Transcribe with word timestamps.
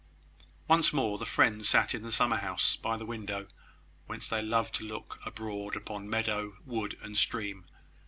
Once 0.67 0.91
more 0.91 1.19
the 1.19 1.27
friends 1.27 1.69
sat 1.69 1.93
in 1.93 2.01
the 2.01 2.11
summer 2.11 2.37
house, 2.37 2.75
by 2.75 2.97
the 2.97 3.05
window, 3.05 3.45
whence 4.07 4.27
they 4.27 4.41
loved 4.41 4.73
to 4.73 4.83
look 4.83 5.19
abroad 5.27 5.75
upon 5.75 6.09
meadow, 6.09 6.57
wood, 6.65 6.97
and 7.03 7.15
stream. 7.19 7.65